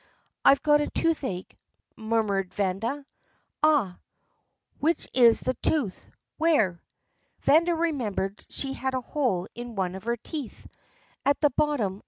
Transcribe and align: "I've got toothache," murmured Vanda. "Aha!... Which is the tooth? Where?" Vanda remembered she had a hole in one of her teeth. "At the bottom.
"I've 0.43 0.63
got 0.63 0.81
toothache," 0.95 1.55
murmured 1.95 2.55
Vanda. 2.55 3.05
"Aha!... 3.61 3.99
Which 4.79 5.07
is 5.13 5.41
the 5.41 5.53
tooth? 5.53 6.07
Where?" 6.37 6.81
Vanda 7.41 7.75
remembered 7.75 8.43
she 8.49 8.73
had 8.73 8.95
a 8.95 9.01
hole 9.01 9.47
in 9.53 9.75
one 9.75 9.93
of 9.93 10.05
her 10.05 10.17
teeth. 10.17 10.65
"At 11.23 11.39
the 11.39 11.51
bottom. 11.51 11.99